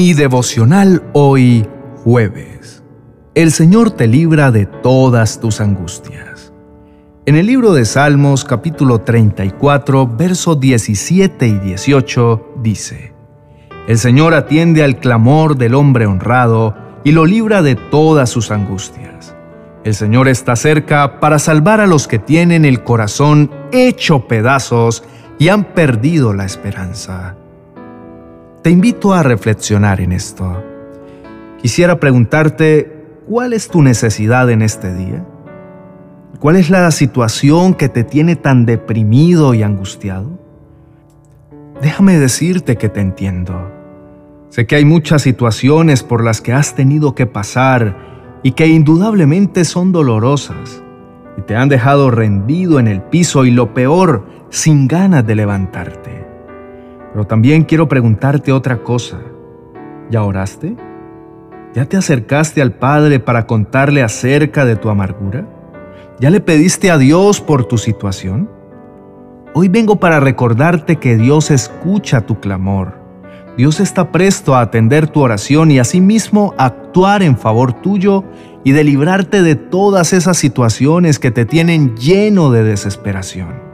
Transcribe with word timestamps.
Mi 0.00 0.14
devocional 0.14 1.02
hoy 1.12 1.66
jueves. 2.04 2.82
El 3.34 3.52
Señor 3.52 3.90
te 3.90 4.06
libra 4.06 4.50
de 4.50 4.64
todas 4.64 5.40
tus 5.40 5.60
angustias. 5.60 6.54
En 7.26 7.36
el 7.36 7.44
libro 7.44 7.74
de 7.74 7.84
Salmos 7.84 8.46
capítulo 8.46 9.02
34, 9.02 10.06
versos 10.06 10.58
17 10.58 11.46
y 11.46 11.58
18 11.58 12.54
dice, 12.62 13.12
El 13.88 13.98
Señor 13.98 14.32
atiende 14.32 14.82
al 14.82 15.00
clamor 15.00 15.58
del 15.58 15.74
hombre 15.74 16.06
honrado 16.06 16.74
y 17.04 17.12
lo 17.12 17.26
libra 17.26 17.60
de 17.60 17.74
todas 17.74 18.30
sus 18.30 18.50
angustias. 18.50 19.36
El 19.84 19.94
Señor 19.94 20.28
está 20.28 20.56
cerca 20.56 21.20
para 21.20 21.38
salvar 21.38 21.78
a 21.82 21.86
los 21.86 22.08
que 22.08 22.18
tienen 22.18 22.64
el 22.64 22.84
corazón 22.84 23.50
hecho 23.70 24.26
pedazos 24.26 25.04
y 25.38 25.48
han 25.48 25.74
perdido 25.74 26.32
la 26.32 26.46
esperanza. 26.46 27.36
Te 28.62 28.68
invito 28.68 29.14
a 29.14 29.22
reflexionar 29.22 30.02
en 30.02 30.12
esto. 30.12 30.62
Quisiera 31.62 31.98
preguntarte, 31.98 33.06
¿cuál 33.26 33.54
es 33.54 33.68
tu 33.68 33.80
necesidad 33.80 34.50
en 34.50 34.60
este 34.60 34.94
día? 34.94 35.24
¿Cuál 36.40 36.56
es 36.56 36.68
la 36.68 36.90
situación 36.90 37.72
que 37.72 37.88
te 37.88 38.04
tiene 38.04 38.36
tan 38.36 38.66
deprimido 38.66 39.54
y 39.54 39.62
angustiado? 39.62 40.38
Déjame 41.80 42.18
decirte 42.18 42.76
que 42.76 42.90
te 42.90 43.00
entiendo. 43.00 43.54
Sé 44.50 44.66
que 44.66 44.76
hay 44.76 44.84
muchas 44.84 45.22
situaciones 45.22 46.02
por 46.02 46.22
las 46.22 46.42
que 46.42 46.52
has 46.52 46.74
tenido 46.74 47.14
que 47.14 47.24
pasar 47.24 47.96
y 48.42 48.52
que 48.52 48.66
indudablemente 48.66 49.64
son 49.64 49.90
dolorosas 49.90 50.82
y 51.38 51.40
te 51.42 51.56
han 51.56 51.70
dejado 51.70 52.10
rendido 52.10 52.78
en 52.78 52.88
el 52.88 53.00
piso 53.00 53.46
y 53.46 53.52
lo 53.52 53.72
peor, 53.72 54.26
sin 54.50 54.86
ganas 54.86 55.26
de 55.26 55.34
levantarte. 55.34 56.19
Pero 57.12 57.26
también 57.26 57.64
quiero 57.64 57.88
preguntarte 57.88 58.52
otra 58.52 58.82
cosa. 58.82 59.18
¿Ya 60.10 60.22
oraste? 60.22 60.76
¿Ya 61.74 61.84
te 61.84 61.96
acercaste 61.96 62.62
al 62.62 62.72
Padre 62.72 63.20
para 63.20 63.46
contarle 63.46 64.02
acerca 64.02 64.64
de 64.64 64.76
tu 64.76 64.88
amargura? 64.88 65.46
¿Ya 66.18 66.30
le 66.30 66.40
pediste 66.40 66.90
a 66.90 66.98
Dios 66.98 67.40
por 67.40 67.64
tu 67.64 67.78
situación? 67.78 68.50
Hoy 69.54 69.68
vengo 69.68 69.96
para 69.96 70.20
recordarte 70.20 70.96
que 70.96 71.16
Dios 71.16 71.50
escucha 71.50 72.20
tu 72.22 72.40
clamor. 72.40 73.00
Dios 73.56 73.80
está 73.80 74.12
presto 74.12 74.54
a 74.54 74.60
atender 74.60 75.08
tu 75.08 75.20
oración 75.20 75.70
y 75.70 75.78
asimismo 75.78 76.54
actuar 76.56 77.22
en 77.22 77.36
favor 77.36 77.72
tuyo 77.72 78.24
y 78.64 78.72
de 78.72 78.84
librarte 78.84 79.42
de 79.42 79.56
todas 79.56 80.12
esas 80.12 80.36
situaciones 80.36 81.18
que 81.18 81.30
te 81.30 81.44
tienen 81.44 81.96
lleno 81.96 82.50
de 82.50 82.62
desesperación. 82.62 83.69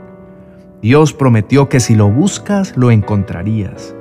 Dios 0.81 1.13
prometió 1.13 1.69
que 1.69 1.79
si 1.79 1.95
lo 1.95 2.09
buscas, 2.09 2.75
lo 2.77 2.91
encontrarías, 2.91 3.95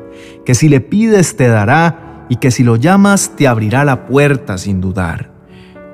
que 0.44 0.54
si 0.54 0.68
le 0.68 0.80
pides, 0.80 1.36
te 1.36 1.48
dará, 1.48 2.26
y 2.28 2.36
que 2.36 2.50
si 2.50 2.64
lo 2.64 2.76
llamas, 2.76 3.32
te 3.36 3.46
abrirá 3.46 3.84
la 3.84 4.06
puerta 4.06 4.58
sin 4.58 4.80
dudar. 4.80 5.30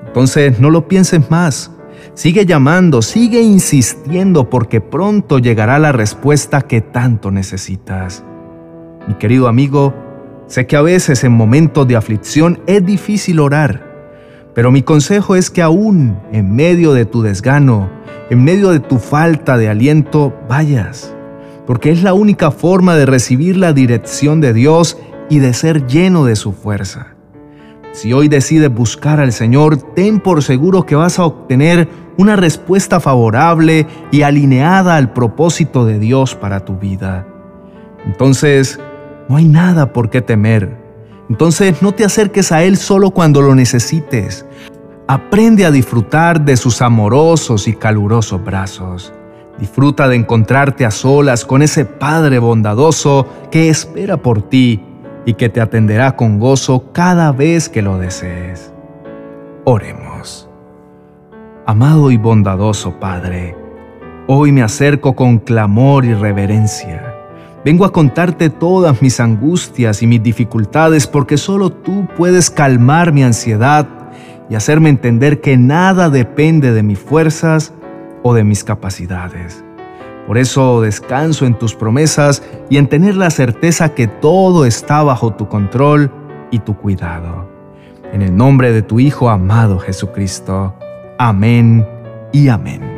Entonces, 0.07 0.61
no 0.61 0.71
lo 0.71 0.89
pienses 0.89 1.31
más. 1.31 1.71
Sigue 2.15 2.47
llamando, 2.47 3.03
sigue 3.03 3.43
insistiendo, 3.43 4.51
porque 4.51 4.81
pronto 4.81 5.39
llegará 5.39 5.79
la 5.79 5.93
respuesta 5.93 6.63
que 6.63 6.81
tanto 6.81 7.31
necesitas. 7.31 8.25
Mi 9.07 9.15
querido 9.15 9.49
amigo, 9.49 9.95
sé 10.47 10.67
que 10.67 10.77
a 10.77 10.83
veces 10.83 11.25
en 11.25 11.33
momentos 11.33 11.87
de 11.87 11.97
aflicción 11.97 12.61
es 12.67 12.85
difícil 12.85 13.41
orar, 13.41 13.92
pero 14.55 14.71
mi 14.71 14.83
consejo 14.83 15.37
es 15.37 15.51
que 15.51 15.63
aún 15.63 16.19
en 16.33 16.55
medio 16.55 16.93
de 16.93 17.05
tu 17.05 17.23
desgano, 17.23 17.89
en 18.31 18.45
medio 18.45 18.71
de 18.71 18.81
tu 18.81 18.99
falta 18.99 19.57
de 19.57 19.69
aliento, 19.69 20.35
vayas, 20.49 21.15
porque 21.67 21.91
es 21.91 22.03
la 22.03 22.15
única 22.15 22.51
forma 22.51 22.97
de 22.97 23.07
recibir 23.07 23.57
la 23.57 23.73
dirección 23.73 24.41
de 24.41 24.53
Dios 24.53 24.99
y 25.31 25.39
de 25.39 25.55
ser 25.55 25.87
lleno 25.87 26.25
de 26.25 26.37
su 26.37 26.53
fuerza. 26.53 27.15
Si 27.93 28.13
hoy 28.13 28.29
decides 28.29 28.73
buscar 28.73 29.21
al 29.21 29.33
Señor, 29.33 29.77
ten 29.77 30.19
por 30.19 30.43
seguro 30.43 30.85
que 30.85 30.97
vas 30.97 31.19
a 31.19 31.25
obtener 31.25 31.89
una 32.17 32.37
respuesta 32.37 33.01
favorable 33.01 33.87
y 34.11 34.23
alineada 34.23 34.97
al 34.97 35.13
propósito 35.13 35.85
de 35.85 35.99
Dios 35.99 36.35
para 36.35 36.65
tu 36.65 36.79
vida. 36.79 37.27
Entonces, 38.07 38.81
no 39.29 39.37
hay 39.37 39.47
nada 39.47 39.93
por 39.93 40.11
qué 40.11 40.21
temer. 40.21 40.82
Entonces, 41.33 41.81
no 41.81 41.93
te 41.93 42.05
acerques 42.05 42.53
a 42.53 42.63
Él 42.63 42.77
solo 42.77 43.11
cuando 43.11 43.41
lo 43.41 43.55
necesites. 43.55 44.45
Aprende 45.09 45.65
a 45.65 45.71
disfrutar 45.71 46.45
de 46.45 46.59
sus 46.59 46.83
amorosos 46.83 47.69
y 47.69 47.73
calurosos 47.73 48.45
brazos. 48.45 49.15
Disfruta 49.59 50.09
de 50.09 50.17
encontrarte 50.17 50.85
a 50.85 50.91
solas 50.91 51.47
con 51.47 51.63
ese 51.63 51.87
Padre 51.87 52.39
bondadoso 52.39 53.27
que 53.51 53.71
espera 53.71 54.19
por 54.19 54.43
ti 54.51 54.85
y 55.25 55.33
que 55.33 55.49
te 55.49 55.63
atenderá 55.63 56.17
con 56.17 56.39
gozo 56.39 56.93
cada 56.93 57.33
vez 57.33 57.71
que 57.71 57.81
lo 57.81 57.97
desees. 57.97 58.71
Oremos. 59.65 60.51
Amado 61.65 62.11
y 62.11 62.19
bondadoso 62.19 63.01
Padre, 63.01 63.57
hoy 64.27 64.53
me 64.53 64.63
acerco 64.63 65.17
con 65.17 65.39
clamor 65.39 66.05
y 66.05 66.13
reverencia. 66.13 67.12
Vengo 67.65 67.85
a 67.85 67.93
contarte 67.93 68.51
todas 68.51 69.01
mis 69.03 69.21
angustias 69.21 70.03
y 70.03 70.09
mis 70.09 70.23
dificultades 70.23 71.07
porque 71.07 71.39
solo 71.39 71.71
tú 71.71 72.09
puedes 72.17 72.51
calmar 72.51 73.13
mi 73.13 73.23
ansiedad 73.23 73.89
y 74.51 74.57
hacerme 74.57 74.89
entender 74.89 75.41
que 75.41 75.57
nada 75.57 76.11
depende 76.11 76.73
de 76.73 76.83
mis 76.83 76.99
fuerzas 76.99 77.73
o 78.25 78.35
de 78.35 78.43
mis 78.43 78.65
capacidades. 78.65 79.65
Por 80.27 80.39
eso 80.39 80.81
descanso 80.81 81.47
en 81.47 81.57
tus 81.57 81.75
promesas 81.75 82.43
y 82.69 82.79
en 82.79 82.89
tener 82.89 83.17
la 83.17 83.31
certeza 83.31 83.95
que 83.95 84.09
todo 84.09 84.65
está 84.65 85.03
bajo 85.05 85.35
tu 85.35 85.49
control 85.49 86.11
y 86.51 86.59
tu 86.59 86.77
cuidado. 86.77 87.49
En 88.13 88.23
el 88.23 88.37
nombre 88.37 88.73
de 88.73 88.83
tu 88.83 88.99
Hijo 88.99 89.31
amado 89.31 89.79
Jesucristo. 89.79 90.75
Amén 91.17 91.87
y 92.33 92.49
amén. 92.49 92.92